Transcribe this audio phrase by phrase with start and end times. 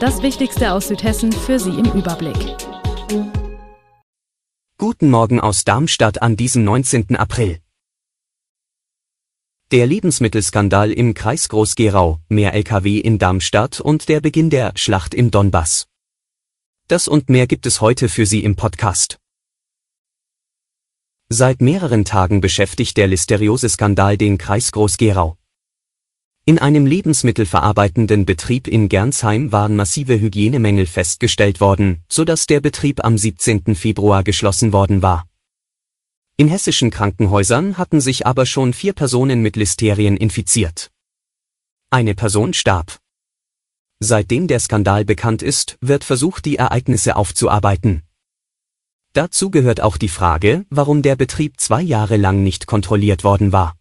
[0.00, 2.36] Das Wichtigste aus Südhessen für Sie im Überblick.
[4.78, 7.16] Guten Morgen aus Darmstadt an diesem 19.
[7.16, 7.58] April.
[9.72, 15.32] Der Lebensmittelskandal im Kreis Groß-Gerau, mehr Lkw in Darmstadt und der Beginn der Schlacht im
[15.32, 15.88] Donbass.
[16.86, 19.18] Das und mehr gibt es heute für Sie im Podcast.
[21.28, 25.36] Seit mehreren Tagen beschäftigt der listeriose Skandal den Kreis Groß-Gerau.
[26.48, 33.04] In einem lebensmittelverarbeitenden Betrieb in Gernsheim waren massive Hygienemängel festgestellt worden, so dass der Betrieb
[33.04, 33.74] am 17.
[33.74, 35.28] Februar geschlossen worden war.
[36.38, 40.90] In hessischen Krankenhäusern hatten sich aber schon vier Personen mit Listerien infiziert.
[41.90, 42.98] Eine Person starb.
[44.00, 48.04] Seitdem der Skandal bekannt ist, wird versucht, die Ereignisse aufzuarbeiten.
[49.12, 53.77] Dazu gehört auch die Frage, warum der Betrieb zwei Jahre lang nicht kontrolliert worden war.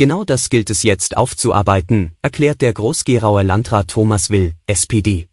[0.00, 5.28] Genau das gilt es jetzt aufzuarbeiten, erklärt der Groß-Gerauer Landrat Thomas Will, SPD.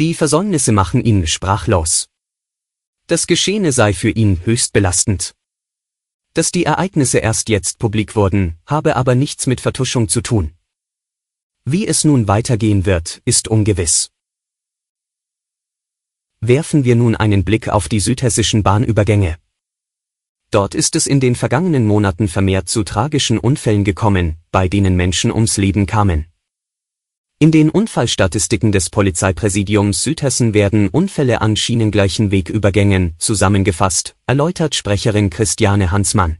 [0.00, 2.08] Die Versäumnisse machen ihn sprachlos.
[3.06, 5.36] Das Geschehene sei für ihn höchst belastend.
[6.34, 10.52] Dass die Ereignisse erst jetzt publik wurden, habe aber nichts mit Vertuschung zu tun.
[11.64, 14.10] Wie es nun weitergehen wird, ist ungewiss.
[16.40, 19.38] Werfen wir nun einen Blick auf die südhessischen Bahnübergänge.
[20.50, 25.30] Dort ist es in den vergangenen Monaten vermehrt zu tragischen Unfällen gekommen, bei denen Menschen
[25.30, 26.26] ums Leben kamen.
[27.38, 35.90] In den Unfallstatistiken des Polizeipräsidiums Südhessen werden Unfälle an schienengleichen Wegübergängen zusammengefasst, erläutert Sprecherin Christiane
[35.90, 36.36] Hansmann.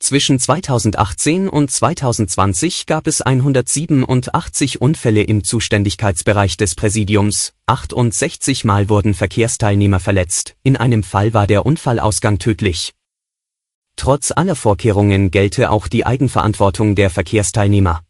[0.00, 9.14] Zwischen 2018 und 2020 gab es 187 Unfälle im Zuständigkeitsbereich des Präsidiums, 68 Mal wurden
[9.14, 12.92] Verkehrsteilnehmer verletzt, in einem Fall war der Unfallausgang tödlich.
[13.98, 18.04] Trotz aller Vorkehrungen gelte auch die Eigenverantwortung der Verkehrsteilnehmer.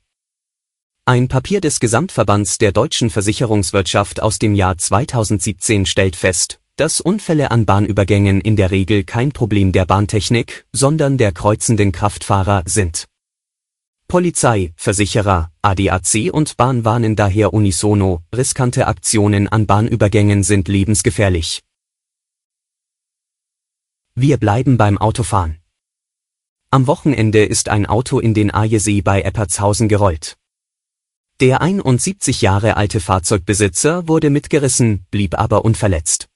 [1.06, 7.50] Ein Papier des Gesamtverbands der deutschen Versicherungswirtschaft aus dem Jahr 2017 stellt fest, dass Unfälle
[7.50, 13.06] an Bahnübergängen in der Regel kein Problem der Bahntechnik, sondern der kreuzenden Kraftfahrer sind.
[14.08, 21.62] Polizei, Versicherer, ADAC und Bahn warnen daher unisono, riskante Aktionen an Bahnübergängen sind lebensgefährlich.
[24.14, 25.58] Wir bleiben beim Autofahren.
[26.70, 30.36] Am Wochenende ist ein Auto in den Ajesee bei Eppertshausen gerollt.
[31.40, 36.28] Der 71 Jahre alte Fahrzeugbesitzer wurde mitgerissen, blieb aber unverletzt.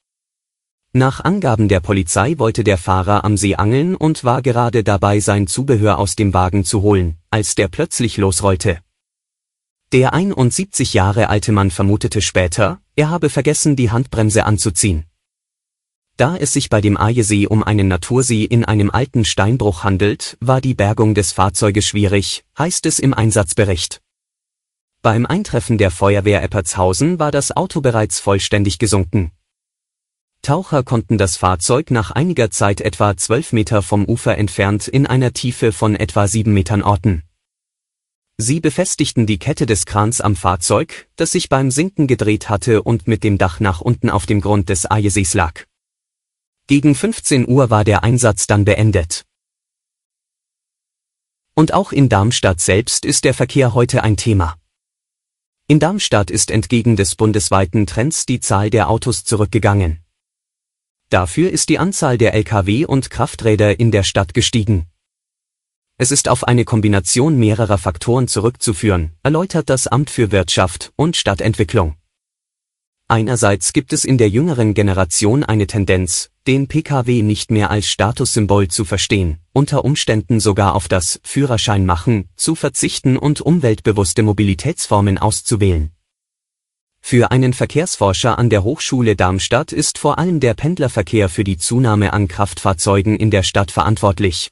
[0.94, 5.48] Nach Angaben der Polizei wollte der Fahrer am See angeln und war gerade dabei sein
[5.48, 8.78] Zubehör aus dem Wagen zu holen, als der plötzlich losrollte.
[9.92, 15.04] Der 71 Jahre alte Mann vermutete später, er habe vergessen die Handbremse anzuziehen.
[16.16, 20.60] Da es sich bei dem Ajesee um einen Natursee in einem alten Steinbruch handelt, war
[20.60, 24.00] die Bergung des Fahrzeuges schwierig, heißt es im Einsatzbericht.
[25.00, 29.32] Beim Eintreffen der Feuerwehr Eppertshausen war das Auto bereits vollständig gesunken.
[30.42, 35.32] Taucher konnten das Fahrzeug nach einiger Zeit etwa 12 Meter vom Ufer entfernt in einer
[35.32, 37.22] Tiefe von etwa 7 Metern orten.
[38.38, 43.06] Sie befestigten die Kette des Krans am Fahrzeug, das sich beim Sinken gedreht hatte und
[43.06, 45.64] mit dem Dach nach unten auf dem Grund des Ajesees lag.
[46.68, 49.24] Gegen 15 Uhr war der Einsatz dann beendet.
[51.54, 54.56] Und auch in Darmstadt selbst ist der Verkehr heute ein Thema.
[55.66, 60.04] In Darmstadt ist entgegen des bundesweiten Trends die Zahl der Autos zurückgegangen.
[61.10, 64.86] Dafür ist die Anzahl der Lkw und Krafträder in der Stadt gestiegen.
[65.98, 71.96] Es ist auf eine Kombination mehrerer Faktoren zurückzuführen, erläutert das Amt für Wirtschaft und Stadtentwicklung.
[73.08, 78.68] Einerseits gibt es in der jüngeren Generation eine Tendenz, den Pkw nicht mehr als Statussymbol
[78.68, 85.92] zu verstehen, unter Umständen sogar auf das Führerschein machen, zu verzichten und umweltbewusste Mobilitätsformen auszuwählen.
[87.00, 92.12] Für einen Verkehrsforscher an der Hochschule Darmstadt ist vor allem der Pendlerverkehr für die Zunahme
[92.12, 94.50] an Kraftfahrzeugen in der Stadt verantwortlich.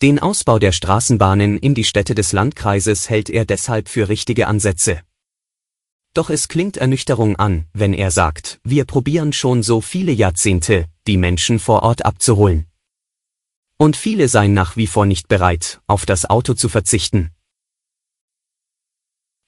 [0.00, 5.00] Den Ausbau der Straßenbahnen in die Städte des Landkreises hält er deshalb für richtige Ansätze.
[6.14, 11.16] Doch es klingt Ernüchterung an, wenn er sagt, wir probieren schon so viele Jahrzehnte, die
[11.16, 12.66] Menschen vor Ort abzuholen.
[13.76, 17.30] Und viele seien nach wie vor nicht bereit, auf das Auto zu verzichten.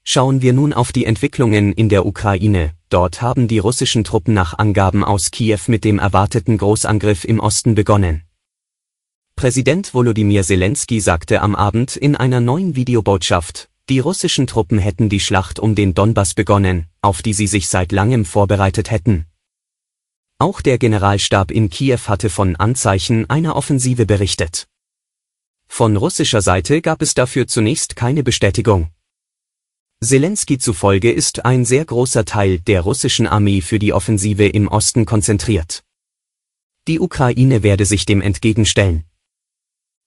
[0.05, 4.59] Schauen wir nun auf die Entwicklungen in der Ukraine, Dort haben die russischen Truppen nach
[4.59, 8.25] Angaben aus Kiew mit dem erwarteten Großangriff im Osten begonnen.
[9.37, 15.19] Präsident Volodymyr Zelensky sagte am Abend in einer neuen Videobotschaft, die russischen Truppen hätten die
[15.19, 19.27] Schlacht um den Donbass begonnen, auf die sie sich seit langem vorbereitet hätten.
[20.39, 24.69] Auch der Generalstab in Kiew hatte von Anzeichen einer Offensive berichtet.
[25.67, 28.91] Von russischer Seite gab es dafür zunächst keine Bestätigung.
[30.01, 35.05] Zelensky zufolge ist ein sehr großer Teil der russischen Armee für die Offensive im Osten
[35.05, 35.83] konzentriert.
[36.87, 39.05] Die Ukraine werde sich dem entgegenstellen.